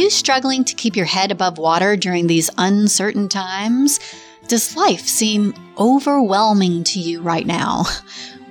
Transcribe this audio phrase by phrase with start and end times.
[0.00, 4.00] you struggling to keep your head above water during these uncertain times?
[4.48, 7.84] Does life seem overwhelming to you right now?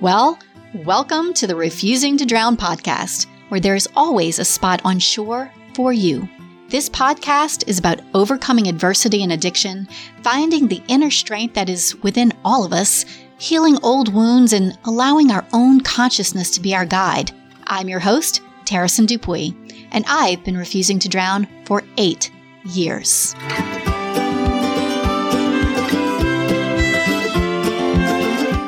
[0.00, 0.38] Well,
[0.72, 5.52] welcome to the Refusing to Drown podcast, where there is always a spot on shore
[5.74, 6.26] for you.
[6.70, 9.86] This podcast is about overcoming adversity and addiction,
[10.22, 13.04] finding the inner strength that is within all of us,
[13.36, 17.32] healing old wounds, and allowing our own consciousness to be our guide.
[17.66, 18.40] I'm your host,
[18.70, 19.52] Tereson Dupuy,
[19.90, 22.30] and I've been refusing to drown for eight
[22.64, 23.34] years.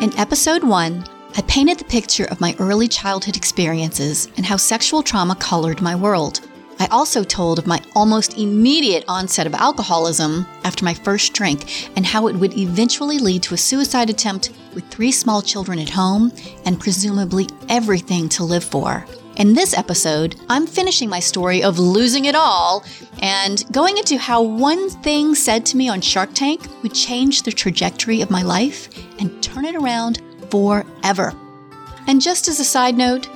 [0.02, 1.06] In episode one,
[1.37, 5.95] I painted the picture of my early childhood experiences and how sexual trauma colored my
[5.95, 6.41] world.
[6.80, 12.05] I also told of my almost immediate onset of alcoholism after my first drink and
[12.05, 16.33] how it would eventually lead to a suicide attempt with three small children at home
[16.64, 19.06] and presumably everything to live for.
[19.36, 22.84] In this episode, I'm finishing my story of losing it all
[23.22, 27.50] and going into how one thing said to me on Shark Tank would change the
[27.50, 31.33] trajectory of my life and turn it around forever.
[32.06, 33.27] And just as a side note,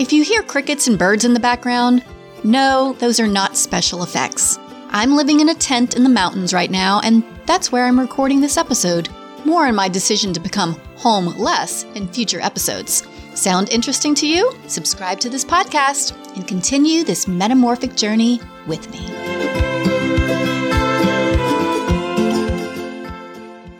[0.00, 2.04] if you hear crickets and birds in the background,
[2.42, 4.58] no, those are not special effects.
[4.88, 8.40] I'm living in a tent in the mountains right now, and that's where I'm recording
[8.40, 9.08] this episode.
[9.44, 13.06] More on my decision to become homeless in future episodes.
[13.36, 14.50] Sound interesting to you?
[14.66, 19.06] Subscribe to this podcast and continue this metamorphic journey with me.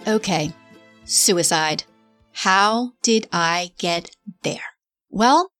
[0.07, 0.53] Okay,
[1.07, 1.85] suicide.
[2.33, 4.11] How did I get
[4.43, 4.61] there?
[5.09, 5.51] Well,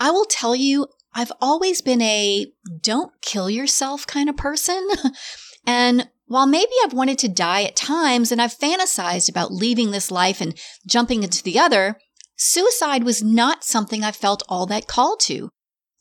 [0.00, 2.46] I will tell you, I've always been a
[2.80, 4.84] don't kill yourself kind of person.
[5.66, 10.10] and while maybe I've wanted to die at times and I've fantasized about leaving this
[10.10, 11.98] life and jumping into the other,
[12.36, 15.50] Suicide was not something I felt all that called to.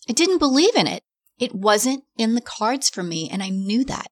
[0.09, 1.03] I didn't believe in it.
[1.39, 4.07] It wasn't in the cards for me, and I knew that.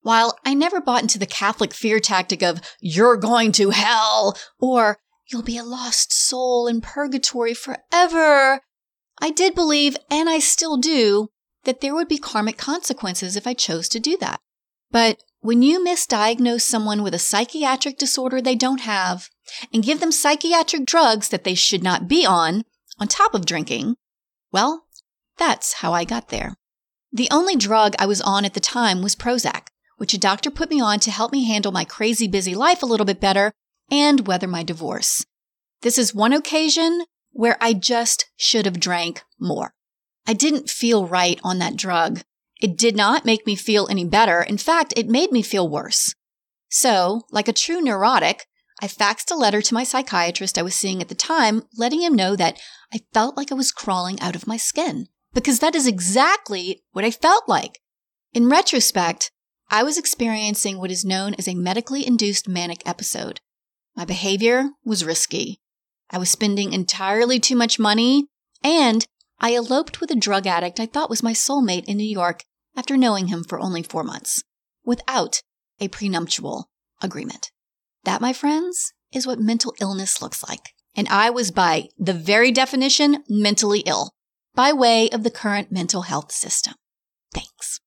[0.00, 4.98] While I never bought into the Catholic fear tactic of, you're going to hell, or
[5.30, 8.60] you'll be a lost soul in purgatory forever,
[9.20, 11.28] I did believe, and I still do,
[11.64, 14.40] that there would be karmic consequences if I chose to do that.
[14.90, 19.28] But when you misdiagnose someone with a psychiatric disorder they don't have,
[19.72, 22.64] and give them psychiatric drugs that they should not be on,
[22.98, 23.96] on top of drinking,
[24.52, 24.86] well,
[25.38, 26.54] that's how I got there.
[27.12, 30.70] The only drug I was on at the time was Prozac, which a doctor put
[30.70, 33.52] me on to help me handle my crazy busy life a little bit better
[33.90, 35.24] and weather my divorce.
[35.82, 39.72] This is one occasion where I just should have drank more.
[40.26, 42.22] I didn't feel right on that drug.
[42.60, 44.42] It did not make me feel any better.
[44.42, 46.14] In fact, it made me feel worse.
[46.68, 48.46] So, like a true neurotic,
[48.82, 52.16] I faxed a letter to my psychiatrist I was seeing at the time, letting him
[52.16, 52.60] know that
[52.92, 55.06] I felt like I was crawling out of my skin.
[55.32, 57.78] Because that is exactly what I felt like.
[58.32, 59.30] In retrospect,
[59.70, 63.40] I was experiencing what is known as a medically induced manic episode.
[63.94, 65.60] My behavior was risky.
[66.10, 68.26] I was spending entirely too much money,
[68.64, 69.06] and
[69.38, 72.42] I eloped with a drug addict I thought was my soulmate in New York
[72.76, 74.42] after knowing him for only four months,
[74.84, 75.40] without
[75.78, 76.68] a prenuptial
[77.00, 77.51] agreement.
[78.04, 80.70] That, my friends, is what mental illness looks like.
[80.94, 84.10] And I was by the very definition mentally ill
[84.54, 86.74] by way of the current mental health system.
[87.32, 87.80] Thanks.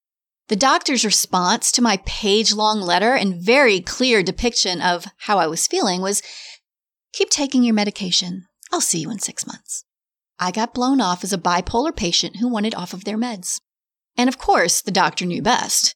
[0.47, 5.47] The doctor's response to my page long letter and very clear depiction of how I
[5.47, 6.21] was feeling was
[7.13, 8.45] keep taking your medication.
[8.71, 9.83] I'll see you in six months.
[10.39, 13.59] I got blown off as a bipolar patient who wanted off of their meds.
[14.17, 15.95] And of course, the doctor knew best.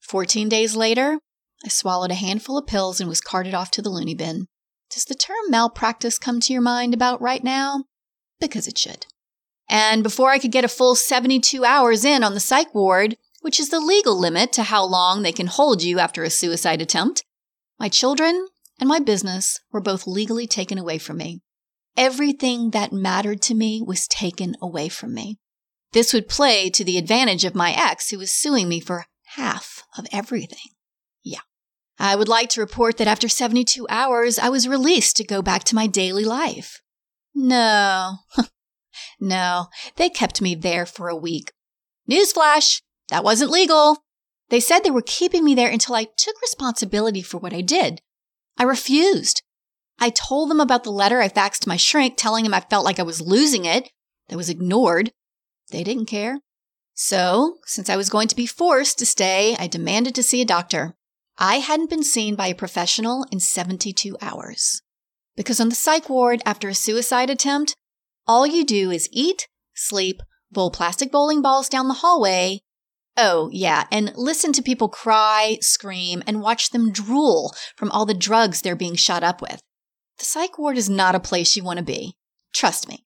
[0.00, 1.18] 14 days later,
[1.64, 4.46] I swallowed a handful of pills and was carted off to the loony bin.
[4.90, 7.84] Does the term malpractice come to your mind about right now?
[8.40, 9.06] Because it should.
[9.68, 13.60] And before I could get a full 72 hours in on the psych ward, which
[13.60, 17.24] is the legal limit to how long they can hold you after a suicide attempt,
[17.78, 18.48] my children
[18.80, 21.40] and my business were both legally taken away from me.
[21.96, 25.38] Everything that mattered to me was taken away from me.
[25.92, 29.82] This would play to the advantage of my ex, who was suing me for half
[29.96, 30.70] of everything.
[31.98, 35.64] I would like to report that after 72 hours, I was released to go back
[35.64, 36.80] to my daily life.
[37.34, 38.18] No,
[39.20, 39.66] no,
[39.96, 41.52] they kept me there for a week.
[42.08, 43.98] Newsflash, that wasn't legal.
[44.50, 48.00] They said they were keeping me there until I took responsibility for what I did.
[48.56, 49.42] I refused.
[49.98, 52.98] I told them about the letter I faxed my shrink telling him I felt like
[52.98, 53.90] I was losing it.
[54.28, 55.12] That was ignored.
[55.70, 56.40] They didn't care.
[56.94, 60.46] So, since I was going to be forced to stay, I demanded to see a
[60.46, 60.96] doctor.
[61.38, 64.82] I hadn't been seen by a professional in 72 hours.
[65.36, 67.76] Because on the psych ward after a suicide attempt,
[68.26, 70.20] all you do is eat, sleep,
[70.50, 72.60] bowl plastic bowling balls down the hallway,
[73.20, 78.14] Oh, yeah, and listen to people cry, scream, and watch them drool from all the
[78.14, 79.60] drugs they're being shot up with.
[80.18, 82.14] The psych ward is not a place you want to be.
[82.54, 83.04] Trust me.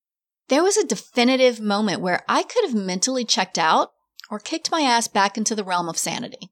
[0.49, 3.93] There was a definitive moment where I could have mentally checked out
[4.31, 6.52] or kicked my ass back into the realm of sanity.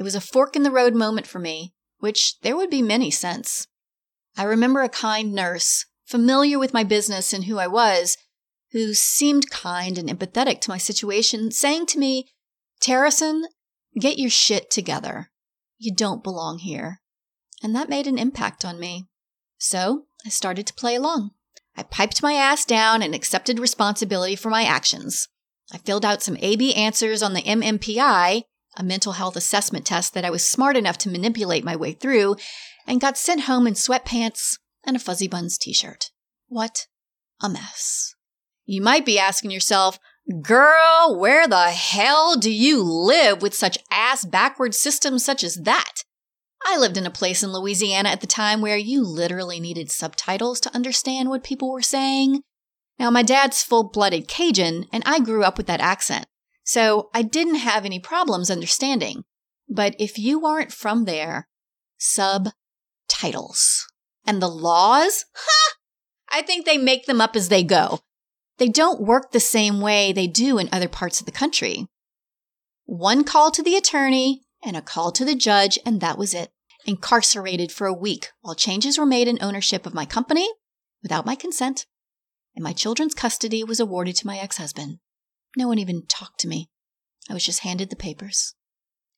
[0.00, 3.10] It was a fork in the road moment for me, which there would be many
[3.10, 3.66] since.
[4.34, 8.16] I remember a kind nurse, familiar with my business and who I was,
[8.72, 12.30] who seemed kind and empathetic to my situation, saying to me,
[12.80, 13.42] Tereson,
[14.00, 15.30] get your shit together.
[15.76, 17.02] You don't belong here.
[17.62, 19.06] And that made an impact on me.
[19.58, 21.32] So I started to play along.
[21.76, 25.28] I piped my ass down and accepted responsibility for my actions.
[25.70, 28.44] I filled out some AB answers on the MMPI,
[28.76, 32.36] a mental health assessment test that I was smart enough to manipulate my way through,
[32.86, 36.10] and got sent home in sweatpants and a fuzzy buns t shirt.
[36.48, 36.86] What
[37.42, 38.14] a mess.
[38.64, 39.98] You might be asking yourself,
[40.42, 46.04] girl, where the hell do you live with such ass backward systems such as that?
[46.64, 50.60] I lived in a place in Louisiana at the time where you literally needed subtitles
[50.60, 52.42] to understand what people were saying.
[52.98, 56.26] Now, my dad's full blooded Cajun, and I grew up with that accent,
[56.70, 59.24] so I didn't have any problems understanding.
[59.68, 61.48] But if you aren't from there,
[61.98, 63.88] subtitles.
[64.24, 65.24] And the laws?
[65.34, 65.74] Ha!
[66.30, 67.98] I think they make them up as they go.
[68.58, 71.88] They don't work the same way they do in other parts of the country.
[72.84, 76.52] One call to the attorney, and a call to the judge, and that was it.
[76.86, 80.48] Incarcerated for a week while changes were made in ownership of my company
[81.02, 81.86] without my consent,
[82.54, 85.00] and my children's custody was awarded to my ex husband.
[85.56, 86.68] No one even talked to me.
[87.28, 88.54] I was just handed the papers.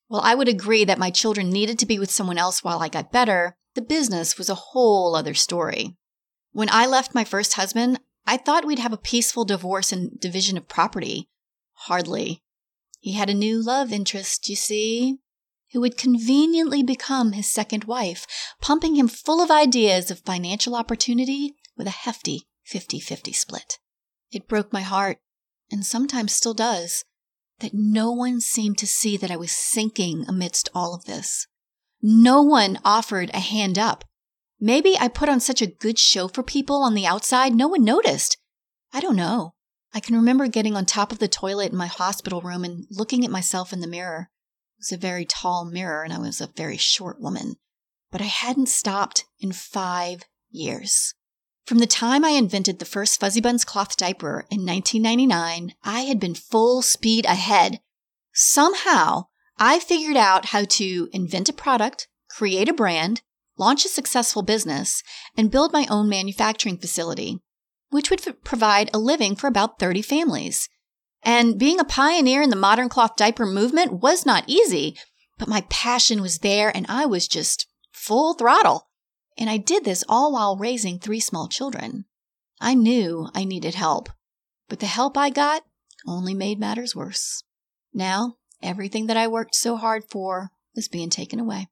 [0.07, 2.89] While I would agree that my children needed to be with someone else while I
[2.89, 5.95] got better, the business was a whole other story.
[6.51, 10.57] When I left my first husband, I thought we'd have a peaceful divorce and division
[10.57, 11.29] of property.
[11.73, 12.43] Hardly.
[12.99, 15.17] He had a new love interest, you see,
[15.71, 18.25] who would conveniently become his second wife,
[18.61, 23.79] pumping him full of ideas of financial opportunity with a hefty 50 50 split.
[24.31, 25.17] It broke my heart,
[25.71, 27.03] and sometimes still does,
[27.59, 31.47] that no one seemed to see that I was sinking amidst all of this.
[32.01, 34.03] No one offered a hand up.
[34.59, 37.83] Maybe I put on such a good show for people on the outside, no one
[37.83, 38.37] noticed.
[38.93, 39.53] I don't know.
[39.93, 43.23] I can remember getting on top of the toilet in my hospital room and looking
[43.23, 44.29] at myself in the mirror
[44.77, 47.55] It was a very tall mirror and I was a very short woman.
[48.11, 51.13] But I hadn't stopped in five years.
[51.65, 56.19] From the time I invented the first Fuzzi Bunz cloth diaper in 1999, I had
[56.19, 57.79] been full speed ahead.
[58.33, 59.27] Somehow,
[59.57, 63.21] I figured out how to invent a product, create a brand,
[63.57, 65.03] launch a successful business,
[65.37, 67.39] and build my own manufacturing facility,
[67.91, 70.67] which would f- provide a living for about 30 families.
[71.21, 74.97] And being a pioneer in the modern cloth diaper movement was not easy,
[75.37, 78.89] but my passion was there and I was just full throttle.
[79.37, 82.05] And I did this all while raising three small children.
[82.61, 84.09] I knew I needed help,
[84.69, 85.63] but the help I got
[86.07, 87.43] only made matters worse.
[87.93, 91.67] Now, everything that I worked so hard for was being taken away.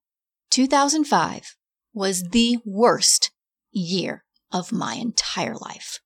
[0.51, 1.55] 2005
[1.93, 3.31] was the worst
[3.71, 5.99] year of my entire life.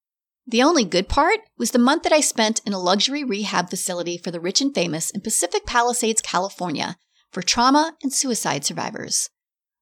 [0.47, 4.17] The only good part was the month that I spent in a luxury rehab facility
[4.17, 6.97] for the rich and famous in Pacific Palisades, California,
[7.31, 9.29] for trauma and suicide survivors.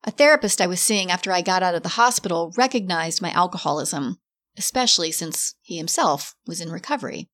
[0.06, 4.18] A therapist I was seeing after I got out of the hospital recognized my alcoholism,
[4.58, 7.30] especially since he himself was in recovery.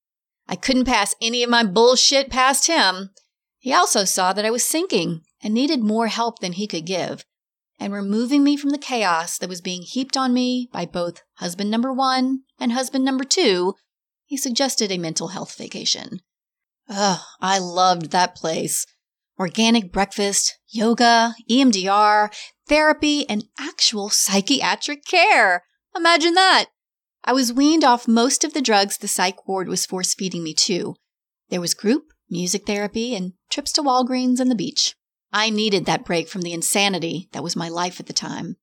[0.48, 3.10] I couldn't pass any of my bullshit past him.
[3.58, 7.24] He also saw that I was sinking and needed more help than he could give,
[7.80, 11.72] and removing me from the chaos that was being heaped on me by both husband
[11.72, 13.74] number one and husband number two,
[14.26, 16.20] he suggested a mental health vacation.
[16.88, 18.86] Ugh, I loved that place.
[19.40, 22.30] Organic breakfast, yoga, EMDR,
[22.70, 25.64] therapy, and actual psychiatric care.
[25.96, 26.68] Imagine that.
[27.24, 30.54] I was weaned off most of the drugs the psych ward was force feeding me
[30.54, 30.96] to.
[31.50, 34.96] There was group, music therapy, and trips to Walgreens and the beach.
[35.34, 38.56] I needed that break from the insanity that was my life at the time.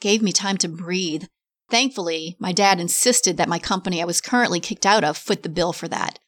[0.00, 1.24] gave me time to breathe.
[1.70, 5.48] Thankfully, my dad insisted that my company I was currently kicked out of foot the
[5.48, 6.18] bill for that.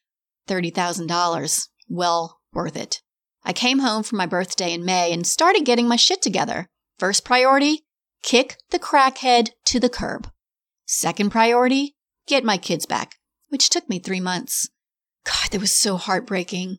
[0.48, 1.68] $30,000.
[1.88, 3.00] Well worth it.
[3.42, 6.68] I came home for my birthday in May and started getting my shit together.
[7.00, 7.86] First priority,
[8.22, 10.30] kick the crackhead to the curb.
[10.84, 13.14] Second priority, get my kids back,
[13.48, 14.68] which took me three months.
[15.24, 16.76] God, that was so heartbreaking.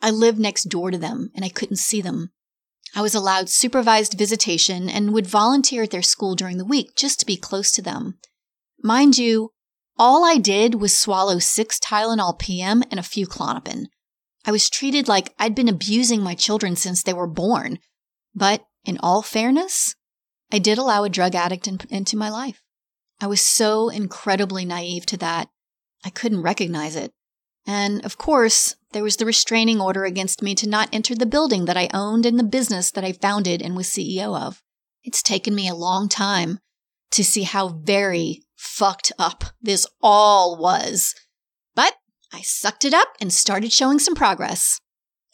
[0.00, 2.30] I lived next door to them and I couldn't see them.
[2.96, 7.20] I was allowed supervised visitation and would volunteer at their school during the week just
[7.20, 8.18] to be close to them.
[8.82, 9.50] Mind you,
[9.98, 13.88] all I did was swallow six Tylenol PM and a few Klonopin.
[14.46, 17.80] I was treated like I'd been abusing my children since they were born.
[18.34, 19.94] But in all fairness,
[20.50, 22.62] I did allow a drug addict in, into my life.
[23.20, 25.50] I was so incredibly naive to that,
[26.04, 27.12] I couldn't recognize it.
[27.66, 31.66] And of course, there was the restraining order against me to not enter the building
[31.66, 34.62] that I owned and the business that I founded and was CEO of.
[35.04, 36.58] It's taken me a long time
[37.10, 41.14] to see how very fucked up this all was.
[41.74, 41.94] But
[42.32, 44.80] I sucked it up and started showing some progress.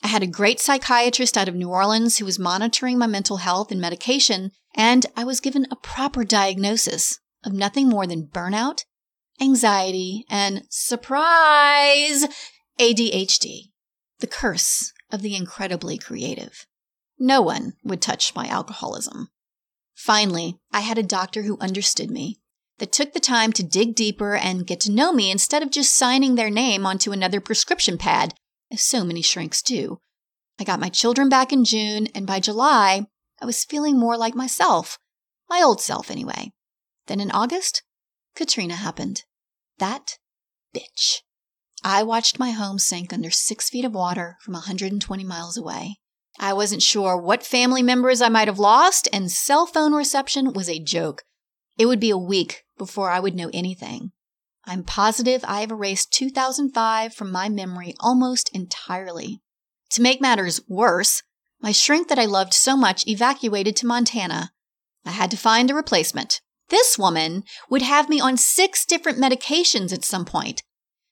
[0.04, 3.73] I had a great psychiatrist out of New Orleans who was monitoring my mental health
[3.73, 8.84] and medication, and I was given a proper diagnosis of nothing more than burnout,
[9.40, 12.26] anxiety, and surprise,
[12.78, 13.70] ADHD,
[14.18, 16.66] the curse of the incredibly creative.
[17.18, 19.28] No one would touch my alcoholism.
[19.94, 22.40] Finally, I had a doctor who understood me,
[22.78, 25.94] that took the time to dig deeper and get to know me instead of just
[25.94, 28.34] signing their name onto another prescription pad,
[28.74, 30.00] as so many shrinks do.
[30.58, 33.06] I got my children back in June, and by July,
[33.40, 34.98] I was feeling more like myself,
[35.48, 36.52] my old self anyway.
[37.06, 37.82] Then in August,
[38.36, 39.24] Katrina happened.
[39.78, 40.18] That
[40.74, 41.20] bitch.
[41.82, 45.96] I watched my home sink under six feet of water from 120 miles away.
[46.38, 50.68] I wasn't sure what family members I might have lost, and cell phone reception was
[50.68, 51.22] a joke.
[51.78, 54.12] It would be a week before I would know anything.
[54.66, 59.40] I'm positive I have erased 2005 from my memory almost entirely.
[59.90, 61.23] To make matters worse,
[61.61, 64.52] my shrink that I loved so much evacuated to Montana.
[65.04, 66.40] I had to find a replacement.
[66.71, 70.62] This woman would have me on six different medications at some point.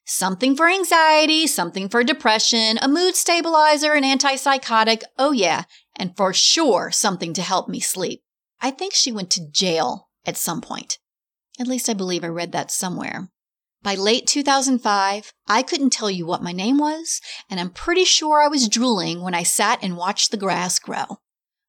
[0.05, 5.03] Something for anxiety, something for depression, a mood stabilizer, an antipsychotic.
[5.19, 5.65] Oh, yeah.
[5.95, 8.23] And for sure, something to help me sleep.
[8.61, 10.99] I think she went to jail at some point.
[11.61, 13.29] At least I believe I read that somewhere.
[13.83, 17.21] By late 2005, I couldn't tell you what my name was,
[17.51, 21.19] and I'm pretty sure I was drooling when I sat and watched the grass grow.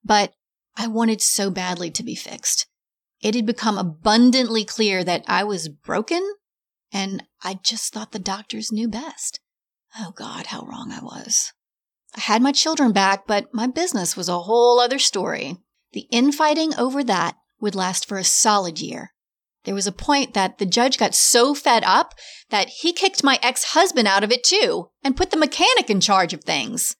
[0.03, 0.33] But
[0.75, 2.67] I wanted so badly to be fixed.
[3.21, 6.35] It had become abundantly clear that I was broken,
[6.91, 9.39] and I just thought the doctors knew best.
[9.99, 11.51] Oh God, how wrong I was.
[12.15, 15.57] I had my children back, but my business was a whole other story.
[15.93, 19.13] The infighting over that would last for a solid year.
[19.63, 22.13] There was a point that the judge got so fed up
[22.49, 26.01] that he kicked my ex husband out of it too and put the mechanic in
[26.01, 26.95] charge of things.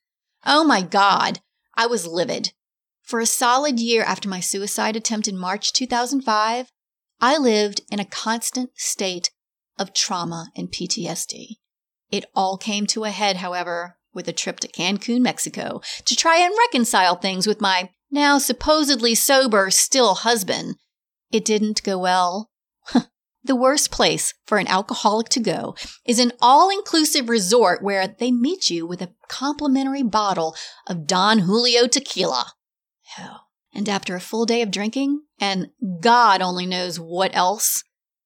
[0.46, 1.40] Oh my God,
[1.76, 2.54] I was livid.
[3.02, 6.72] For a solid year after my suicide attempt in March 2005,
[7.20, 9.30] I lived in a constant state
[9.78, 11.58] of trauma and PTSD.
[12.12, 16.38] It all came to a head, however, with a trip to Cancun, Mexico, to try
[16.38, 20.76] and reconcile things with my now supposedly sober, still husband.
[21.32, 22.52] It didn't go well.
[23.44, 25.76] the worst place for an alcoholic to go
[26.06, 30.56] is an all inclusive resort where they meet you with a complimentary bottle
[30.88, 32.54] of Don Julio tequila
[33.16, 33.48] hell.
[33.74, 37.84] And after a full day of drinking, and God only knows what else,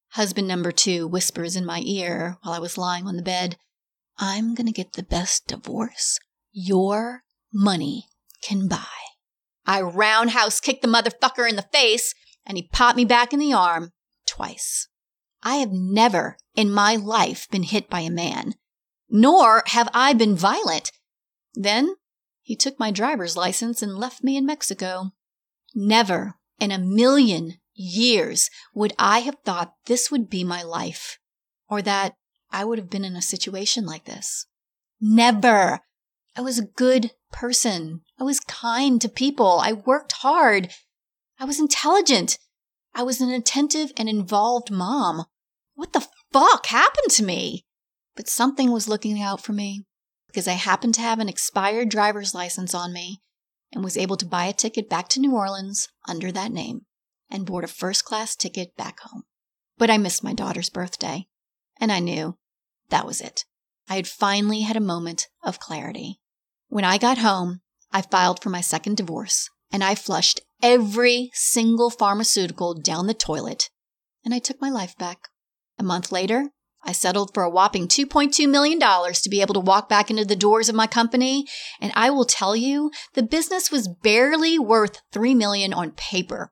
[0.10, 3.58] husband number two whispers in my ear while I was lying on the bed,
[4.18, 6.20] I'm going to get the best divorce
[6.52, 7.24] your
[7.54, 8.06] money
[8.42, 8.86] can buy.
[9.66, 12.14] I roundhouse kicked the motherfucker in the face,
[12.46, 13.92] and he popped me back in the arm
[14.28, 14.88] twice.
[15.44, 18.56] I have never in my life been hit by a man,
[19.10, 20.92] nor have I been violent.
[21.54, 21.96] Then
[22.42, 25.12] he took my driver's license and left me in Mexico.
[25.74, 31.20] Never in a million years would I have thought this would be my life
[31.70, 32.14] or that
[32.52, 34.48] I would have been in a situation like this.
[35.00, 35.82] Never.
[36.36, 38.02] I was a good person.
[38.20, 39.60] I was kind to people.
[39.62, 40.72] I worked hard.
[41.40, 42.40] I was intelligent.
[42.94, 45.26] I was an attentive and involved mom.
[45.76, 47.66] What the fuck happened to me?
[48.16, 49.86] But something was looking out for me
[50.28, 53.22] because I happened to have an expired driver's license on me
[53.74, 56.82] and was able to buy a ticket back to New Orleans under that name
[57.30, 59.24] and board a first class ticket back home.
[59.78, 61.28] But I missed my daughter's birthday,
[61.80, 62.38] and I knew
[62.90, 63.46] that was it.
[63.90, 66.20] I had finally had a moment of clarity.
[66.70, 71.90] When I got home, I filed for my second divorce and I flushed every single
[71.90, 73.70] pharmaceutical down the toilet
[74.28, 75.30] and I took my life back.
[75.80, 76.50] A month later,
[76.84, 80.36] I settled for a whopping $2.2 million to be able to walk back into the
[80.36, 81.46] doors of my company.
[81.80, 86.52] And I will tell you, the business was barely worth 3 million on paper.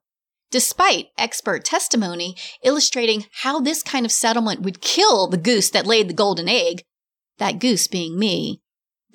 [0.51, 6.07] Despite expert testimony illustrating how this kind of settlement would kill the goose that laid
[6.07, 6.81] the golden egg,
[7.39, 8.61] that goose being me,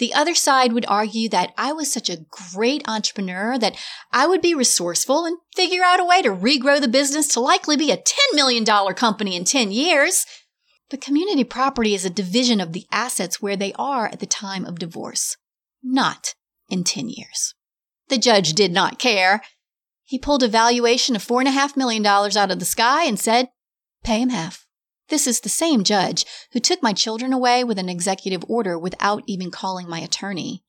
[0.00, 3.76] the other side would argue that I was such a great entrepreneur that
[4.11, 7.76] I would be resourceful and figure out a way to regrow the business to likely
[7.76, 8.02] be a $10
[8.35, 8.64] million
[8.95, 10.25] company in 10 years.
[10.88, 14.64] But community property is a division of the assets where they are at the time
[14.64, 15.37] of divorce,
[15.83, 16.35] not
[16.71, 17.54] in 10 years.
[18.09, 19.42] The judge did not care.
[20.02, 23.50] He pulled a valuation of $4.5 million out of the sky and said,
[24.02, 24.66] pay him half.
[25.11, 29.25] This is the same judge who took my children away with an executive order without
[29.26, 30.62] even calling my attorney.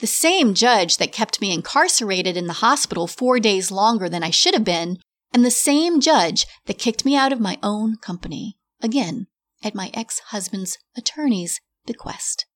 [0.00, 4.30] The same judge that kept me incarcerated in the hospital four days longer than I
[4.30, 4.98] should have been,
[5.32, 8.58] and the same judge that kicked me out of my own company.
[8.82, 9.28] Again,
[9.62, 12.46] at my ex husband's attorney's bequest.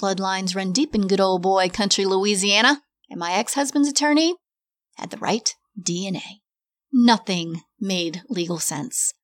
[0.00, 4.36] Bloodlines run deep in good old boy country Louisiana, and my ex husband's attorney
[4.96, 6.40] had the right DNA.
[6.92, 9.14] Nothing made legal sense.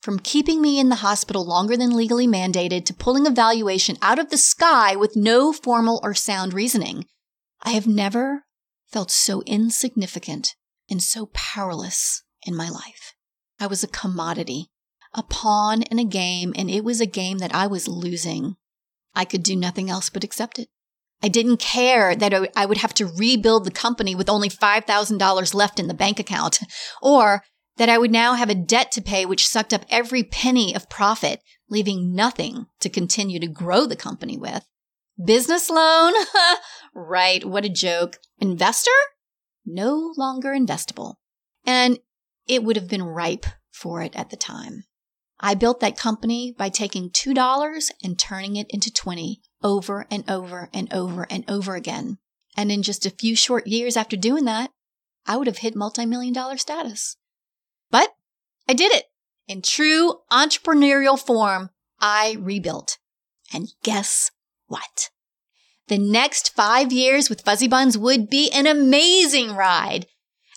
[0.00, 4.18] From keeping me in the hospital longer than legally mandated to pulling a valuation out
[4.18, 7.04] of the sky with no formal or sound reasoning,
[7.62, 8.44] I have never
[8.90, 10.54] felt so insignificant
[10.88, 13.14] and so powerless in my life.
[13.60, 14.70] I was a commodity,
[15.12, 18.56] a pawn in a game, and it was a game that I was losing.
[19.14, 20.68] I could do nothing else but accept it.
[21.22, 25.78] I didn't care that I would have to rebuild the company with only $5,000 left
[25.78, 26.60] in the bank account,
[27.02, 27.42] or
[27.80, 30.90] that I would now have a debt to pay which sucked up every penny of
[30.90, 34.66] profit, leaving nothing to continue to grow the company with.
[35.24, 36.12] Business loan?
[36.94, 38.18] right, what a joke.
[38.38, 38.90] Investor?
[39.64, 41.14] No longer investable.
[41.64, 41.98] And
[42.46, 44.84] it would have been ripe for it at the time.
[45.40, 50.68] I built that company by taking $2 and turning it into 20 over and over
[50.74, 52.18] and over and over again.
[52.58, 54.70] And in just a few short years after doing that,
[55.24, 57.16] I would have hit multi-million dollar status.
[57.90, 58.14] But
[58.68, 59.06] I did it
[59.48, 61.70] in true entrepreneurial form.
[62.00, 62.98] I rebuilt.
[63.52, 64.30] And guess
[64.66, 65.10] what?
[65.88, 70.06] The next five years with Fuzzi Bunz would be an amazing ride.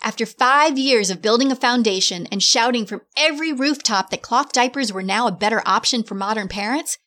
[0.04, 4.94] After five years of building a foundation and shouting from every rooftop that cloth diapers
[4.94, 6.98] were now a better option for modern parents,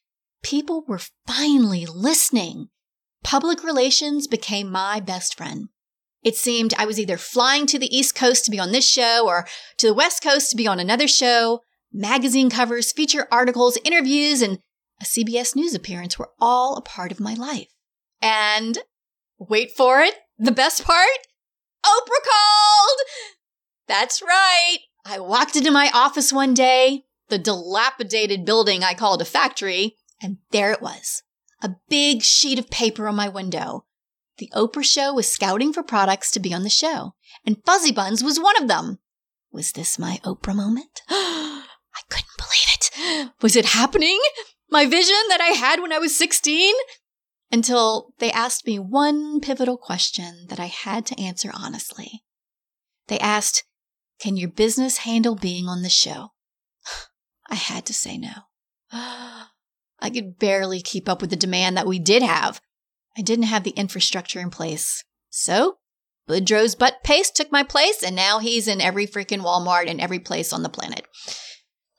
[0.42, 2.68] people were finally listening.
[3.22, 5.68] Public relations became my best friend.
[6.22, 9.26] It seemed I was either flying to the East Coast to be on this show
[9.26, 11.60] or to the West Coast to be on another show.
[11.92, 14.58] Magazine covers, feature articles, interviews, and
[15.00, 17.68] a CBS News appearance were all a part of my life.
[18.20, 18.78] And
[19.38, 21.08] wait for it, the best part?
[21.84, 22.98] Oprah called!
[23.86, 24.78] That's right.
[25.04, 30.38] I walked into my office one day, the dilapidated building I called a factory, and
[30.50, 31.22] there it was.
[31.62, 33.84] A big sheet of paper on my window.
[34.38, 38.22] The Oprah show was scouting for products to be on the show, and Fuzzi Bunz
[38.22, 38.98] was one of them.
[39.50, 41.02] Was this my Oprah moment?
[41.08, 41.62] I
[42.10, 43.32] couldn't believe it.
[43.40, 44.20] Was it happening?
[44.70, 46.74] My vision that I had when I was 16?
[47.50, 52.24] until they asked me one pivotal question that I had to answer honestly.
[53.08, 53.64] They asked,
[54.18, 56.32] Can your business handle being on the show?
[57.48, 58.32] I had to say no.
[58.92, 62.60] I could barely keep up with the demand that we did have.
[63.16, 65.04] I didn't have the infrastructure in place.
[65.30, 65.78] So,
[66.28, 70.18] Boudreaux's butt paste took my place, and now he's in every freaking Walmart and every
[70.18, 71.06] place on the planet.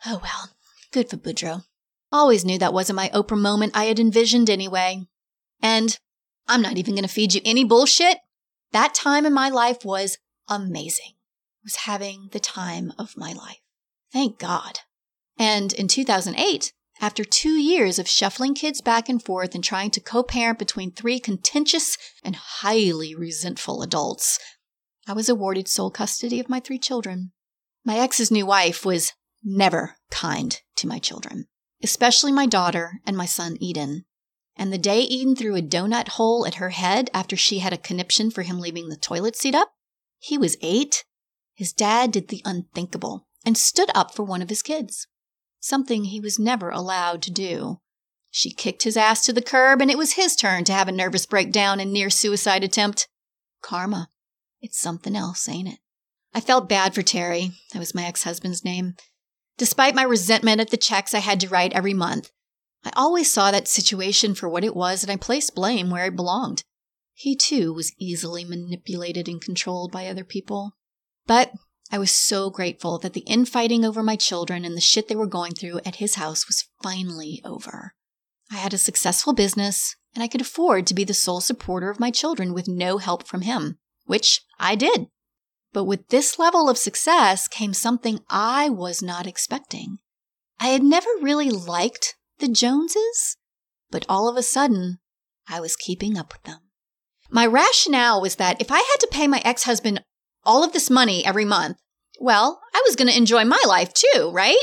[0.05, 0.49] Oh well,
[0.91, 1.63] good for Boudreaux.
[2.11, 5.07] Always knew that wasn't my Oprah moment I had envisioned anyway.
[5.61, 5.97] And
[6.47, 8.19] I'm not even going to feed you any bullshit.
[8.71, 11.13] That time in my life was amazing.
[11.15, 13.59] I was having the time of my life.
[14.13, 14.79] Thank God.
[15.37, 19.99] And in 2008, after two years of shuffling kids back and forth and trying to
[19.99, 24.39] co parent between three contentious and highly resentful adults,
[25.07, 27.31] I was awarded sole custody of my three children.
[27.85, 31.47] My ex's new wife was never kind to my children,
[31.83, 34.05] especially my daughter and my son Eden.
[34.55, 37.77] And the day Eden threw a donut hole at her head after she had a
[37.77, 39.71] conniption for him leaving the toilet seat up,
[40.17, 41.05] he was eight.
[41.53, 45.07] His dad did the unthinkable and stood up for one of his kids,
[45.59, 47.79] something he was never allowed to do.
[48.29, 50.91] She kicked his ass to the curb, and it was his turn to have a
[50.91, 53.07] nervous breakdown and near suicide attempt.
[53.61, 54.09] Karma.
[54.61, 55.79] It's something else, ain't it?
[56.33, 57.51] I felt bad for Terry.
[57.73, 58.95] That was my ex husband's name.
[59.57, 62.31] Despite my resentment at the checks I had to write every month,
[62.83, 66.15] I always saw that situation for what it was and I placed blame where it
[66.15, 66.63] belonged.
[67.13, 70.73] He too was easily manipulated and controlled by other people.
[71.25, 71.51] But
[71.91, 75.27] I was so grateful that the infighting over my children and the shit they were
[75.27, 77.93] going through at his house was finally over.
[78.51, 81.99] I had a successful business and I could afford to be the sole supporter of
[81.99, 85.07] my children with no help from him, which I did.
[85.73, 89.99] But with this level of success came something I was not expecting.
[90.59, 93.37] I had never really liked the Joneses,
[93.91, 94.99] but all of a sudden,
[95.47, 96.59] I was keeping up with them.
[97.29, 100.03] My rationale was that if I had to pay my ex husband
[100.47, 101.77] all of this money every month,
[102.19, 104.57] well, I was going to enjoy my life too, right?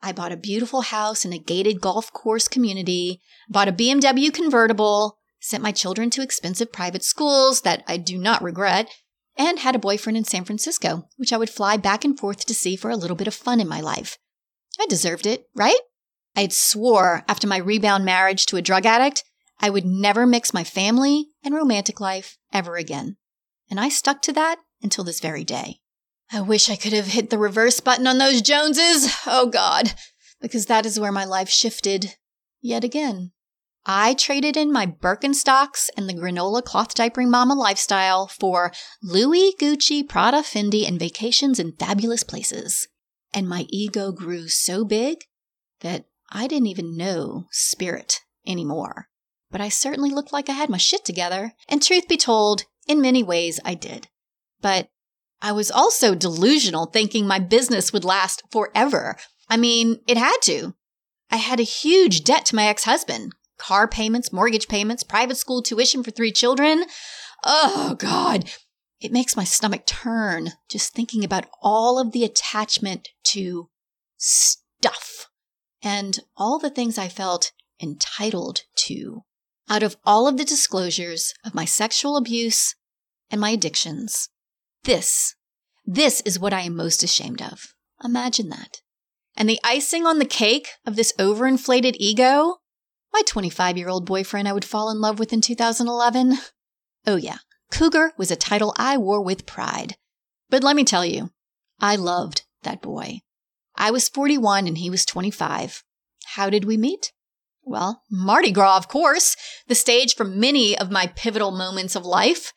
[0.00, 5.18] I bought a beautiful house in a gated golf course community, bought a BMW convertible,
[5.40, 8.88] sent my children to expensive private schools that I do not regret,
[9.36, 12.54] and had a boyfriend in San Francisco, which I would fly back and forth to
[12.54, 14.18] see for a little bit of fun in my life.
[14.78, 15.80] I deserved it, right?
[16.36, 19.24] I had swore after my rebound marriage to a drug addict
[19.60, 23.16] I would never mix my family and romantic life ever again.
[23.70, 25.80] And I stuck to that until this very day.
[26.30, 29.12] I wish I could have hit the reverse button on those Joneses.
[29.26, 29.94] Oh God,
[30.40, 32.14] because that is where my life shifted
[32.60, 33.32] yet again.
[33.86, 40.08] I traded in my Birkenstocks and the granola cloth diapering mama lifestyle for Louis, Gucci,
[40.08, 42.88] Prada, Fendi, and vacations in fabulous places.
[43.34, 45.24] And my ego grew so big
[45.80, 49.08] that I didn't even know spirit anymore.
[49.50, 51.52] But I certainly looked like I had my shit together.
[51.68, 54.08] And truth be told, in many ways I did.
[54.64, 54.88] But
[55.42, 59.18] I was also delusional thinking my business would last forever.
[59.46, 60.74] I mean, it had to.
[61.30, 65.62] I had a huge debt to my ex husband car payments, mortgage payments, private school
[65.62, 66.86] tuition for three children.
[67.44, 68.50] Oh, God.
[69.00, 73.68] It makes my stomach turn just thinking about all of the attachment to
[74.16, 75.28] stuff
[75.82, 79.24] and all the things I felt entitled to
[79.68, 82.74] out of all of the disclosures of my sexual abuse
[83.30, 84.30] and my addictions.
[84.84, 85.34] This,
[85.86, 87.74] this is what I am most ashamed of.
[88.02, 88.80] Imagine that.
[89.36, 92.56] And the icing on the cake of this overinflated ego,
[93.12, 96.38] my 25 year old boyfriend I would fall in love with in 2011.
[97.06, 97.38] Oh, yeah,
[97.70, 99.96] Cougar was a title I wore with pride.
[100.48, 101.30] But let me tell you,
[101.80, 103.20] I loved that boy.
[103.76, 105.82] I was 41 and he was 25.
[106.34, 107.12] How did we meet?
[107.62, 112.52] Well, Mardi Gras, of course, the stage for many of my pivotal moments of life.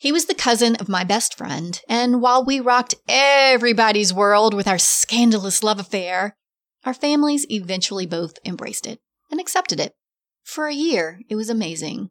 [0.00, 4.66] He was the cousin of my best friend, and while we rocked everybody's world with
[4.66, 6.38] our scandalous love affair,
[6.86, 9.92] our families eventually both embraced it and accepted it.
[10.42, 12.08] For a year, it was amazing,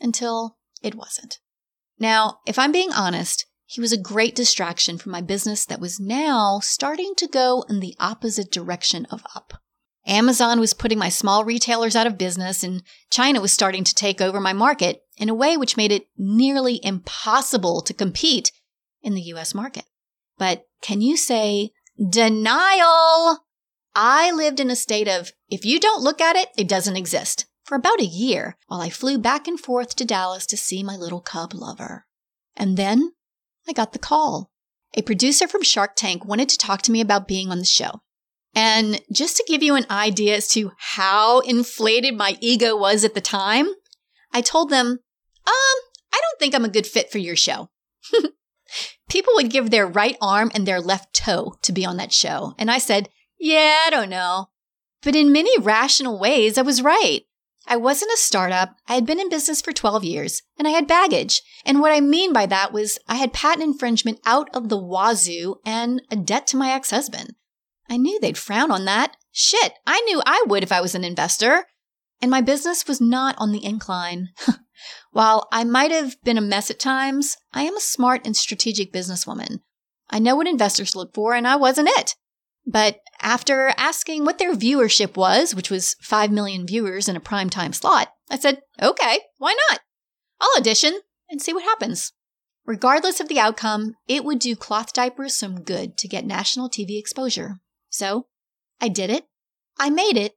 [0.00, 1.38] until it wasn't.
[1.98, 6.00] Now, if I'm being honest, he was a great distraction from my business that was
[6.00, 9.52] now starting to go in the opposite direction of up.
[10.06, 14.22] Amazon was putting my small retailers out of business, and China was starting to take
[14.22, 18.52] over my market in a way which made it nearly impossible to compete
[19.02, 19.84] in the US market.
[20.38, 23.38] But can you say denial?
[23.94, 27.46] I lived in a state of if you don't look at it, it doesn't exist
[27.64, 30.96] for about a year while I flew back and forth to Dallas to see my
[30.96, 32.06] little cub lover.
[32.56, 33.12] And then
[33.66, 34.50] I got the call.
[34.94, 38.02] A producer from Shark Tank wanted to talk to me about being on the show.
[38.54, 43.14] And just to give you an idea as to how inflated my ego was at
[43.14, 43.68] the time,
[44.32, 45.00] I told them,
[45.46, 45.78] Um,
[46.12, 47.68] I don't think I'm a good fit for your show.
[49.08, 52.54] People would give their right arm and their left toe to be on that show.
[52.58, 54.48] And I said, yeah, I don't know.
[55.02, 57.22] But in many rational ways, I was right.
[57.68, 58.76] I wasn't a startup.
[58.86, 61.42] I had been in business for 12 years and I had baggage.
[61.64, 65.56] And what I mean by that was I had patent infringement out of the wazoo
[65.64, 67.34] and a debt to my ex husband.
[67.88, 69.16] I knew they'd frown on that.
[69.32, 71.66] Shit, I knew I would if I was an investor.
[72.22, 74.28] And my business was not on the incline.
[75.16, 78.92] While I might have been a mess at times, I am a smart and strategic
[78.92, 79.60] businesswoman.
[80.10, 82.16] I know what investors look for, and I wasn't it.
[82.66, 87.48] But after asking what their viewership was, which was 5 million viewers in a prime
[87.48, 89.80] time slot, I said, okay, why not?
[90.38, 91.00] I'll audition
[91.30, 92.12] and see what happens.
[92.66, 96.98] Regardless of the outcome, it would do cloth diapers some good to get national TV
[96.98, 97.60] exposure.
[97.88, 98.26] So
[98.82, 99.24] I did it.
[99.78, 100.34] I made it.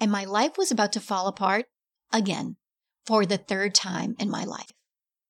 [0.00, 1.66] And my life was about to fall apart
[2.14, 2.56] again
[3.06, 4.72] for the third time in my life.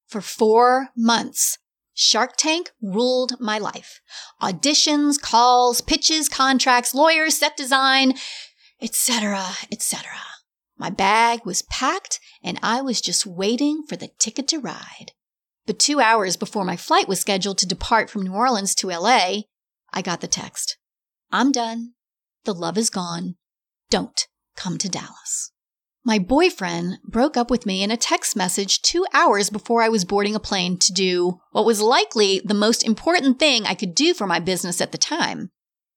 [0.08, 1.58] For four months,
[1.94, 4.00] Shark Tank ruled my life.
[4.40, 8.14] Auditions, calls, pitches, contracts, lawyers, set design,
[8.80, 10.10] etc., etc.
[10.76, 15.12] My bag was packed and I was just waiting for the ticket to ride.
[15.66, 19.42] But two hours before my flight was scheduled to depart from New Orleans to LA,
[19.92, 20.76] I got the text.
[21.30, 21.92] I'm done.
[22.44, 23.36] The love is gone.
[23.90, 25.52] Don't come to Dallas.
[26.04, 30.04] My boyfriend broke up with me in a text message two hours before I was
[30.04, 34.12] boarding a plane to do what was likely the most important thing I could do
[34.12, 35.50] for my business at the time.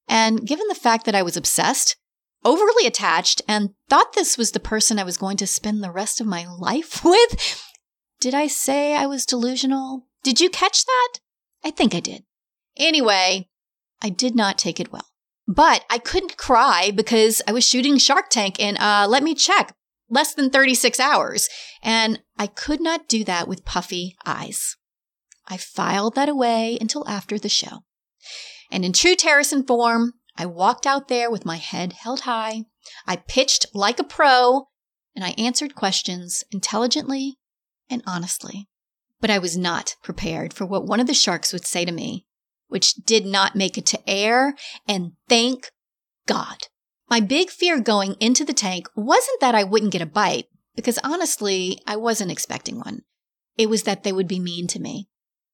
[0.07, 1.97] And given the fact that I was obsessed,
[2.43, 6.21] overly attached, and thought this was the person I was going to spend the rest
[6.21, 7.63] of my life with,
[8.19, 10.07] did I say I was delusional?
[10.23, 11.19] Did you catch that?
[11.63, 12.23] I think I did.
[12.77, 13.49] Anyway,
[14.03, 15.07] I did not take it well.
[15.47, 19.75] But I couldn't cry because I was shooting Shark Tank and uh, let me check,
[20.15, 21.47] less than 36 hours.
[21.84, 24.75] And I could not do that with puffy eyes.
[25.47, 27.84] I filed that away until after the show.
[28.71, 32.63] And in true Tereson form, I walked out there with my head held high.
[33.06, 34.67] I pitched like a pro
[35.15, 37.38] and I answered questions intelligently
[37.89, 38.67] and honestly.
[39.21, 42.25] But I was not prepared for what one of the sharks would say to me,
[42.67, 44.56] which did not make it to air.
[44.88, 45.71] And thank
[46.28, 46.67] God.
[47.09, 50.99] My big fear going into the tank wasn't that I wouldn't get a bite, because
[51.03, 53.01] honestly, I wasn't expecting one.
[53.57, 55.07] It was that they would be mean to me.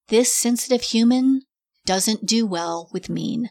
[0.07, 1.41] This sensitive human
[1.85, 3.49] doesn't do well with mean.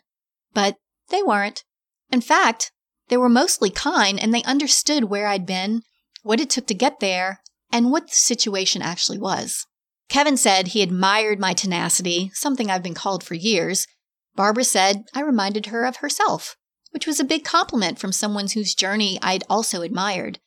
[0.54, 0.76] But
[1.08, 1.64] they weren't.
[2.10, 2.72] In fact,
[3.08, 5.82] they were mostly kind and they understood where I'd been,
[6.22, 7.40] what it took to get there,
[7.72, 9.66] and what the situation actually was.
[10.08, 13.86] Kevin said he admired my tenacity, something I've been called for years.
[14.34, 16.56] Barbara said I reminded her of herself,
[16.90, 20.38] which was a big compliment from someone whose journey I'd also admired.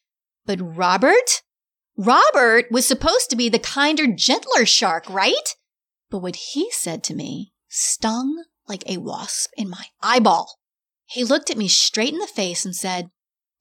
[0.46, 1.42] But Robert?
[1.98, 5.56] Robert was supposed to be the kinder, gentler shark, right?
[6.10, 10.60] But what he said to me stung like a wasp in my eyeball.
[11.06, 13.10] He looked at me straight in the face and said,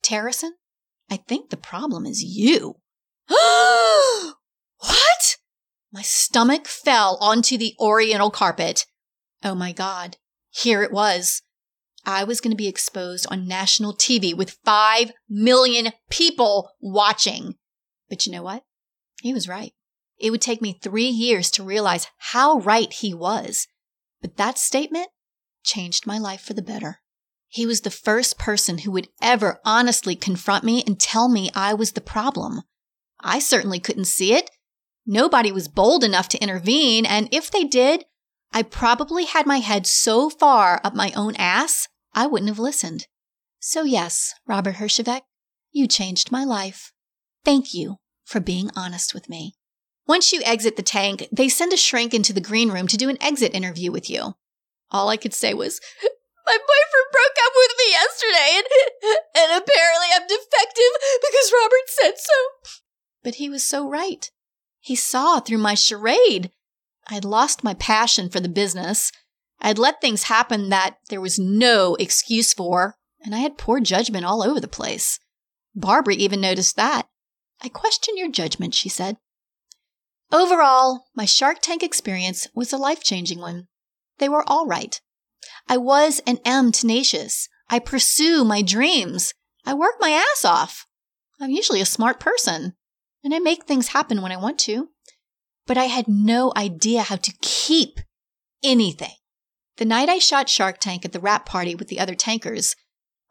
[0.01, 0.51] Tereson,
[1.09, 2.75] I think the problem is you.
[3.27, 4.35] what?
[5.91, 8.85] My stomach fell onto the oriental carpet.
[9.43, 10.17] Oh my God.
[10.49, 11.41] Here it was.
[12.05, 17.55] I was going to be exposed on national TV with 5 million people watching.
[18.09, 18.63] But you know what?
[19.21, 19.73] He was right.
[20.19, 23.67] It would take me three years to realize how right he was.
[24.21, 25.07] But that statement
[25.63, 26.99] changed my life for the better.
[27.47, 31.73] He was the first person who would ever honestly confront me and tell me I
[31.73, 32.61] was the problem.
[33.19, 34.49] I certainly couldn't see it.
[35.05, 38.05] Nobody was bold enough to intervene, and if they did,
[38.51, 43.07] I probably had my head so far up my own ass, I wouldn't have listened.
[43.59, 45.21] So, yes, Robert Herjavec,
[45.71, 46.91] you changed my life.
[47.43, 49.53] Thank you for being honest with me.
[50.05, 53.09] Once you exit the tank, they send a shrink into the green room to do
[53.09, 54.33] an exit interview with you.
[54.91, 55.79] All I could say was,
[56.45, 58.65] my boyfriend broke up with me yesterday, and,
[59.35, 62.33] and apparently I'm defective because Robert said so.
[63.23, 64.29] But he was so right.
[64.81, 66.51] He saw through my charade.
[67.07, 69.11] I'd lost my passion for the business.
[69.63, 74.25] I'd let things happen that there was no excuse for, and I had poor judgment
[74.25, 75.19] all over the place.
[75.73, 77.07] Barbara even noticed that.
[77.61, 79.15] I question your judgment, she said.
[80.33, 83.67] Overall, my Shark Tank experience was a life changing one.
[84.17, 84.99] They were all right.
[85.69, 87.47] I was and am tenacious.
[87.69, 89.33] I pursue my dreams.
[89.65, 90.85] I work my ass off.
[91.39, 92.73] I'm usually a smart person,
[93.23, 94.89] and I make things happen when I want to.
[95.65, 97.99] But I had no idea how to keep
[98.61, 99.13] anything.
[99.83, 102.73] The night I shot Shark Tank at the wrap party with the other tankers,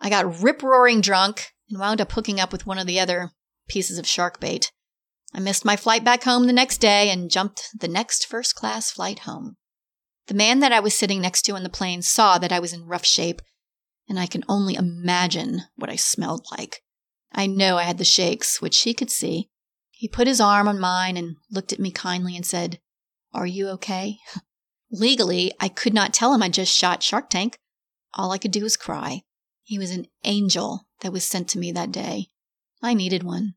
[0.03, 3.31] I got rip roaring drunk and wound up hooking up with one of the other
[3.71, 4.71] pieces of shark bait.
[5.33, 8.91] I missed my flight back home the next day and jumped the next first class
[8.91, 9.57] flight home.
[10.27, 12.75] The man that I was sitting next to on the plane saw that I was
[12.75, 13.41] in rough shape,
[14.07, 16.83] and I can only imagine what I smelled like.
[17.33, 19.49] I know I had the shakes, which he could see.
[19.91, 22.79] He put his arm on mine and looked at me kindly and said,
[23.33, 24.19] Are you okay?
[24.93, 27.57] Legally, I could not tell him I just shot Shark Tank.
[28.15, 29.23] All I could do was cry.
[29.63, 32.27] He was an angel that was sent to me that day.
[32.83, 33.55] I needed one.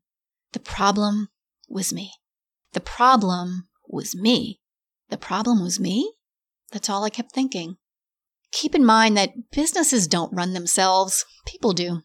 [0.52, 1.28] The problem
[1.68, 2.12] was me.
[2.72, 4.60] The problem was me.
[5.10, 6.14] The problem was me?
[6.72, 7.76] That's all I kept thinking.
[8.50, 12.02] Keep in mind that businesses don't run themselves, people do.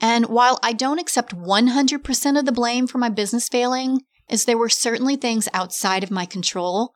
[0.00, 4.58] And while I don't accept 100% of the blame for my business failing, as there
[4.58, 6.92] were certainly things outside of my control,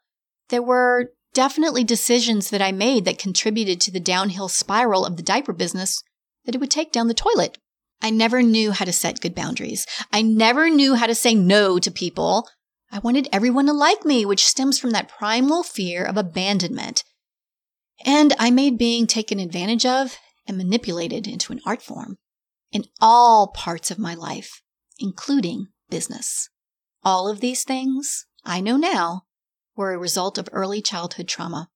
[0.50, 5.22] there were definitely decisions that I made that contributed to the downhill spiral of the
[5.22, 6.02] diaper business
[6.44, 7.58] that it would take down the toilet.
[8.00, 9.86] I never knew how to set good boundaries.
[10.12, 12.48] I never knew how to say no to people.
[12.90, 17.04] I wanted everyone to like me, which stems from that primal fear of abandonment.
[18.04, 22.18] And I made being taken advantage of and manipulated into an art form
[22.72, 24.60] in all parts of my life,
[24.98, 26.48] including business.
[27.04, 29.22] All of these things, I know now,
[29.76, 31.68] were a result of early childhood trauma.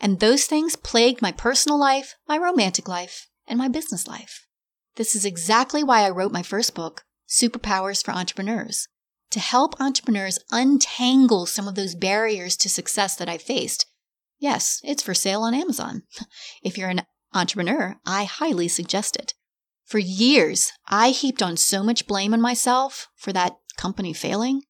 [0.00, 4.46] And those things plagued my personal life, my romantic life, and my business life.
[4.96, 8.88] This is exactly why I wrote my first book, Superpowers for Entrepreneurs
[9.30, 13.86] to help entrepreneurs untangle some of those barriers to success that I faced.
[14.38, 16.02] Yes, it's for sale on Amazon.
[16.62, 17.02] If you're an
[17.34, 19.34] entrepreneur, I highly suggest it.
[19.84, 24.62] For years, I heaped on so much blame on myself for that company failing.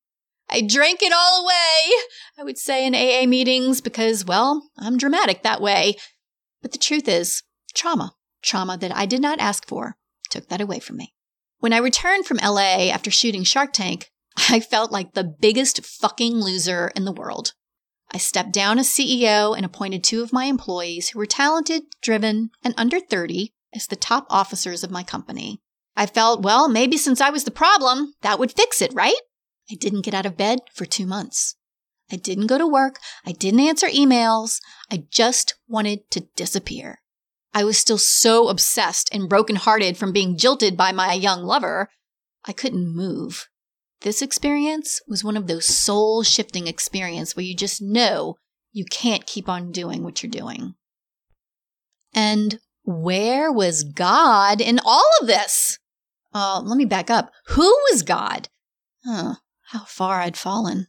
[0.49, 1.97] I drank it all away,
[2.39, 5.97] I would say in AA meetings because, well, I'm dramatic that way.
[6.63, 7.43] But the truth is,
[7.75, 9.97] trauma, trauma that I did not ask for,
[10.31, 11.15] took that away from me.
[11.59, 14.11] When I returned from LA after shooting Shark Tank,
[14.51, 17.53] I felt like the biggest fucking loser in the world.
[18.13, 22.51] I stepped down as CEO and appointed two of my employees who were talented, driven,
[22.63, 25.61] and under 30, as the top officers of my company.
[25.97, 29.17] I felt, well, maybe since I was the problem, that would fix it, right?
[29.71, 31.57] I didn't get out of bed for two months.
[32.11, 33.01] I didn't go to work.
[33.25, 34.61] I didn't answer emails.
[34.91, 37.01] I just wanted to disappear.
[37.53, 41.89] I was still so obsessed and brokenhearted from being jilted by my young lover,
[42.45, 43.49] I couldn't move.
[44.03, 48.37] This experience was one of those soul shifting experiences where you just know
[48.73, 50.75] you can't keep on doing what you're doing.
[52.15, 55.79] And where was God in all of this?
[56.35, 57.33] Uh, let me back up.
[57.49, 58.49] Who was God?
[59.05, 59.37] Huh,
[59.71, 60.87] how far I'd fallen.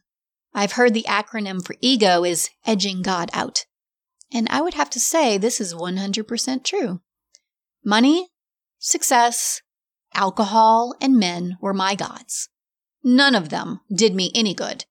[0.54, 3.64] I've heard the acronym for ego is edging God out.
[4.32, 7.00] And I would have to say this is 100% true.
[7.84, 8.28] Money,
[8.78, 9.62] success,
[10.14, 12.48] alcohol, and men were my gods.
[13.02, 14.84] None of them did me any good.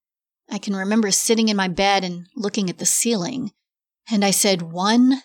[0.49, 3.51] I can remember sitting in my bed and looking at the ceiling,
[4.09, 5.21] and I said one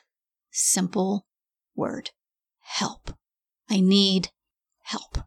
[0.50, 1.26] simple
[1.76, 2.10] word
[2.60, 3.14] help.
[3.70, 4.30] I need
[4.82, 5.18] help.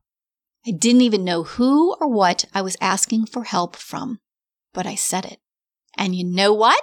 [0.67, 4.19] I didn't even know who or what I was asking for help from,
[4.73, 5.39] but I said it.
[5.97, 6.81] And you know what?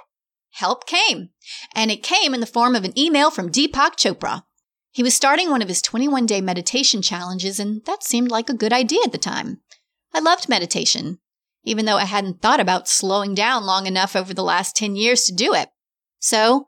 [0.51, 1.29] Help came.
[1.75, 4.43] And it came in the form of an email from Deepak Chopra.
[4.91, 8.55] He was starting one of his 21 day meditation challenges, and that seemed like a
[8.55, 9.61] good idea at the time.
[10.13, 11.17] I loved meditation,
[11.63, 15.23] even though I hadn't thought about slowing down long enough over the last 10 years
[15.23, 15.69] to do it.
[16.19, 16.67] So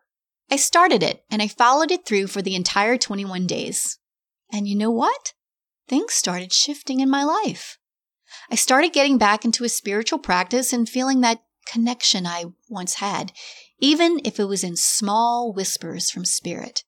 [0.49, 3.99] I started it and I followed it through for the entire 21 days.
[4.51, 5.34] And you know what?
[5.87, 7.77] Things started shifting in my life.
[8.49, 13.31] I started getting back into a spiritual practice and feeling that connection I once had,
[13.79, 16.83] even if it was in small whispers from spirit.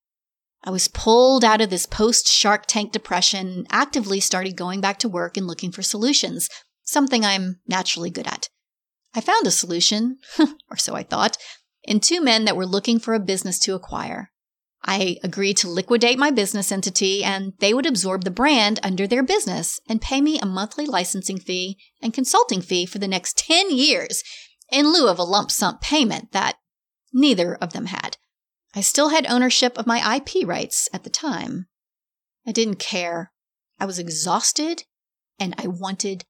[0.63, 4.99] I was pulled out of this post Shark Tank depression and actively started going back
[4.99, 6.49] to work and looking for solutions,
[6.83, 8.49] something I'm naturally good at.
[9.13, 10.17] I found a solution,
[10.69, 11.38] or so I thought,
[11.83, 14.31] in two men that were looking for a business to acquire.
[14.89, 19.21] I agreed to liquidate my business entity and they would absorb the brand under their
[19.21, 23.69] business and pay me a monthly licensing fee and consulting fee for the next 10
[23.69, 24.23] years
[24.71, 26.56] in lieu of a lump sum payment that
[27.13, 28.15] neither of them had.
[28.73, 31.67] I still had ownership of my IP rights at the time.
[32.47, 33.34] I didn't care.
[33.80, 34.84] I was exhausted
[35.38, 36.23] and I wanted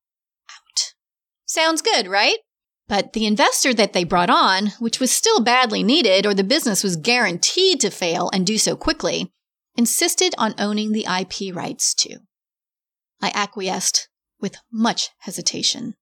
[0.49, 0.93] out.
[1.45, 2.37] Sounds good, right?
[2.87, 6.83] But the investor that they brought on, which was still badly needed or the business
[6.83, 9.31] was guaranteed to fail and do so quickly,
[9.75, 12.17] insisted on owning the IP rights too.
[13.21, 14.07] I acquiesced
[14.39, 15.95] with much hesitation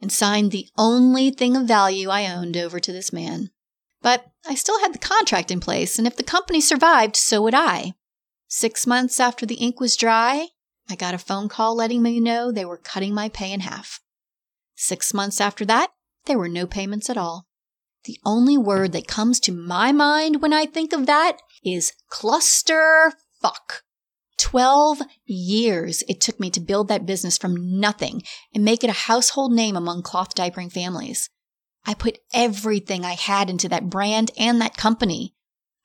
[0.00, 3.50] and signed the only thing of value I owned over to this man.
[4.00, 7.54] But I still had the contract in place, and if the company survived, so would
[7.54, 7.94] I.
[8.46, 10.48] Six months after the ink was dry,
[10.88, 14.00] I got a phone call letting me know they were cutting my pay in half.
[14.76, 15.90] Six months after that,
[16.28, 17.48] there were no payments at all.
[18.04, 23.12] The only word that comes to my mind when I think of that is cluster
[23.42, 23.82] fuck.
[24.38, 28.22] 12 years it took me to build that business from nothing
[28.54, 31.28] and make it a household name among cloth diapering families.
[31.84, 35.34] I put everything I had into that brand and that company.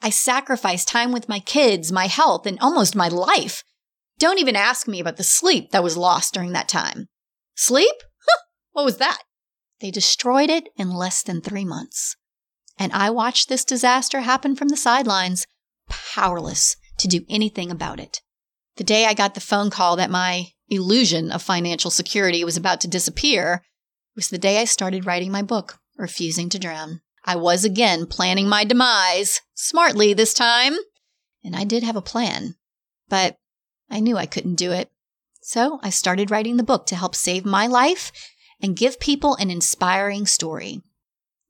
[0.02, 3.64] I sacrificed time with my kids, my health, and almost my life.
[4.20, 7.08] Don't even ask me about the sleep that was lost during that time.
[7.56, 7.96] Sleep?
[8.28, 9.24] Huh, what was that?
[9.84, 12.16] They destroyed it in less than three months.
[12.80, 15.46] And I watched this disaster happen from the sidelines,
[15.90, 18.22] powerless to do anything about it.
[18.78, 22.80] The day I got the phone call that my illusion of financial security was about
[22.80, 23.62] to disappear
[24.16, 27.02] was the day I started writing my book refusing to drown.
[27.26, 30.76] I was again planning my demise, smartly this time.
[31.44, 32.56] And I did have a plan,
[33.10, 33.36] but
[33.90, 34.90] I knew I couldn't do it.
[35.42, 38.14] So I started writing the book to help save my life
[38.64, 40.82] and give people an inspiring story.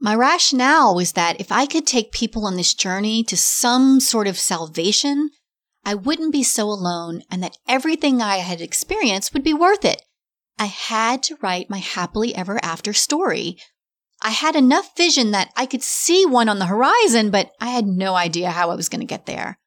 [0.01, 4.27] My rationale was that if I could take people on this journey to some sort
[4.27, 5.29] of salvation,
[5.85, 10.01] I wouldn't be so alone and that everything I had experienced would be worth it.
[10.59, 13.57] I had to write my happily ever after story
[14.25, 17.85] I had enough vision that I could see one on the horizon, but I had
[17.85, 19.59] no idea how I was going to get there.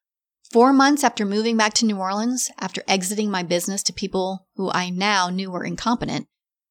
[0.51, 4.71] Four months after moving back to New Orleans, after exiting my business to people who
[4.71, 6.25] I now knew were incompetent,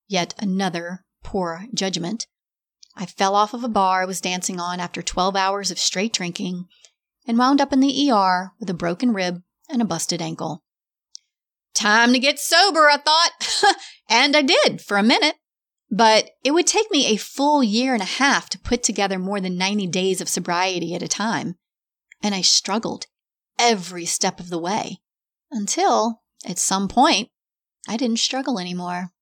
[0.09, 2.27] yet another poor judgment,
[2.97, 6.13] I fell off of a bar I was dancing on after 12 hours of straight
[6.13, 6.67] drinking
[7.27, 10.63] and wound up in the ER with a broken rib and a busted ankle.
[11.75, 13.77] Time to get sober, I thought.
[14.09, 15.35] and I did for a minute.
[15.91, 19.41] But it would take me a full year and a half to put together more
[19.41, 21.57] than 90 days of sobriety at a time.
[22.23, 23.07] And I struggled
[23.59, 25.01] every step of the way
[25.51, 27.29] until, at some point,
[27.87, 29.13] I didn't struggle anymore.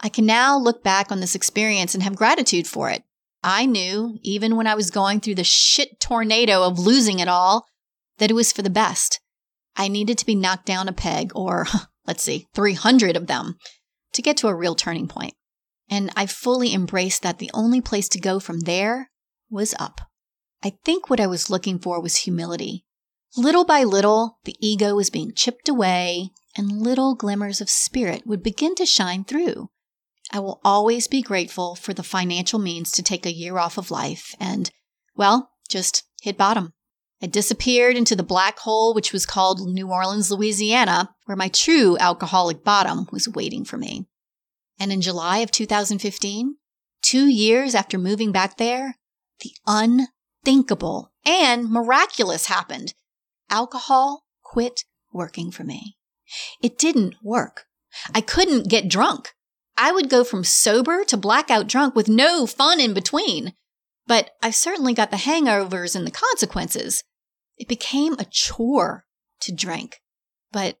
[0.00, 3.02] I can now look back on this experience and have gratitude for it.
[3.42, 7.66] I knew, even when I was going through the shit tornado of losing it all,
[8.18, 9.20] that it was for the best.
[9.76, 11.66] I needed to be knocked down a peg, or
[12.06, 13.56] let's see, 300 of them,
[14.12, 15.34] to get to a real turning point.
[15.88, 19.10] And I fully embraced that the only place to go from there
[19.50, 20.00] was up.
[20.62, 22.84] I think what I was looking for was humility.
[23.36, 28.42] Little by little, the ego was being chipped away, and little glimmers of spirit would
[28.42, 29.70] begin to shine through.
[30.30, 33.90] I will always be grateful for the financial means to take a year off of
[33.90, 34.70] life and,
[35.16, 36.72] well, just hit bottom.
[37.22, 41.96] I disappeared into the black hole, which was called New Orleans, Louisiana, where my true
[41.98, 44.06] alcoholic bottom was waiting for me.
[44.78, 46.56] And in July of 2015,
[47.02, 48.96] two years after moving back there,
[49.40, 52.94] the unthinkable and miraculous happened.
[53.50, 55.96] Alcohol quit working for me.
[56.62, 57.64] It didn't work.
[58.14, 59.34] I couldn't get drunk.
[59.80, 63.54] I would go from sober to blackout drunk with no fun in between.
[64.08, 67.04] But I certainly got the hangovers and the consequences.
[67.56, 69.04] It became a chore
[69.40, 70.00] to drink,
[70.50, 70.78] but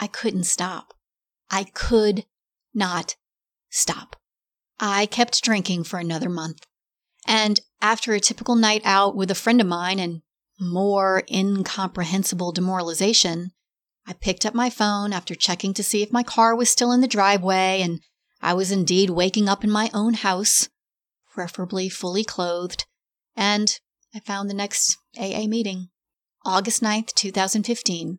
[0.00, 0.94] I couldn't stop.
[1.50, 2.24] I could
[2.74, 3.16] not
[3.68, 4.16] stop.
[4.80, 6.66] I kept drinking for another month.
[7.26, 10.22] And after a typical night out with a friend of mine and
[10.58, 13.50] more incomprehensible demoralization,
[14.06, 17.00] I picked up my phone after checking to see if my car was still in
[17.00, 18.00] the driveway and
[18.42, 20.68] I was indeed waking up in my own house,
[21.32, 22.86] preferably fully clothed,
[23.36, 23.78] and
[24.14, 25.88] I found the next AA meeting.
[26.44, 28.18] August 9th, 2015.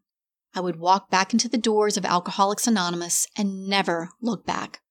[0.53, 4.82] I would walk back into the doors of Alcoholics Anonymous and never look back.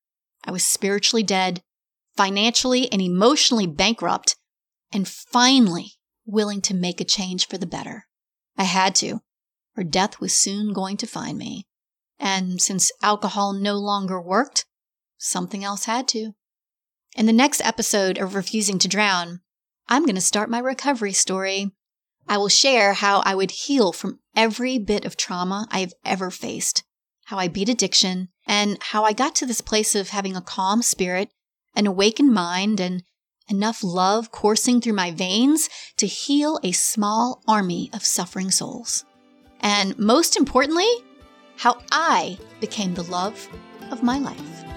[0.44, 1.62] I was spiritually dead,
[2.16, 4.36] financially and emotionally bankrupt,
[4.92, 5.92] and finally
[6.26, 8.06] willing to make a change for the better.
[8.56, 9.20] I had to,
[9.76, 11.66] or death was soon going to find me.
[12.18, 14.66] And since alcohol no longer worked,
[15.20, 16.32] something else had to.
[17.16, 19.40] In the next episode of Refusing to Drown,
[19.88, 21.72] I'm going to start my recovery story.
[22.26, 26.30] I will share how I would heal from every bit of trauma I have ever
[26.30, 26.84] faced,
[27.26, 30.82] how I beat addiction, and how I got to this place of having a calm
[30.82, 31.30] spirit,
[31.74, 33.02] an awakened mind, and
[33.48, 39.04] enough love coursing through my veins to heal a small army of suffering souls.
[39.60, 40.88] And most importantly,
[41.56, 43.48] how I became the love
[43.90, 44.69] of my life.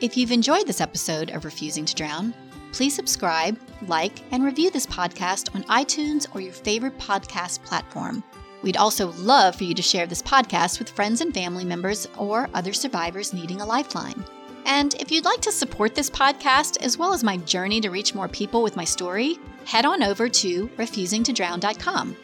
[0.00, 2.32] If you've enjoyed this episode of Refusing to Drown,
[2.70, 8.22] please subscribe, like, and review this podcast on iTunes or your favorite podcast platform.
[8.62, 12.48] We'd also love for you to share this podcast with friends and family members or
[12.54, 14.24] other survivors needing a lifeline.
[14.66, 18.14] And if you'd like to support this podcast as well as my journey to reach
[18.14, 22.16] more people with my story, head on over to refusingtodrown.com,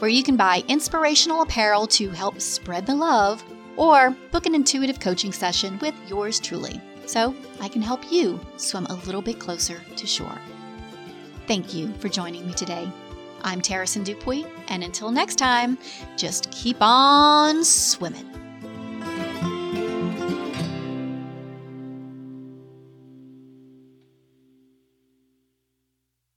[0.00, 3.42] where you can buy inspirational apparel to help spread the love
[3.78, 6.78] or book an intuitive coaching session with yours truly
[7.12, 10.38] so I can help you swim a little bit closer to shore.
[11.46, 12.90] Thank you for joining me today.
[13.42, 15.76] I'm Tereson Dupuy, and until next time,
[16.16, 18.41] just keep on swimming.